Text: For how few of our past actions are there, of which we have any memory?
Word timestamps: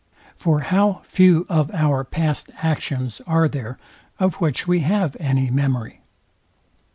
For 0.35 0.61
how 0.61 1.01
few 1.05 1.45
of 1.47 1.69
our 1.75 2.03
past 2.03 2.49
actions 2.63 3.21
are 3.27 3.47
there, 3.47 3.77
of 4.17 4.41
which 4.41 4.67
we 4.67 4.79
have 4.79 5.15
any 5.19 5.51
memory? 5.51 6.01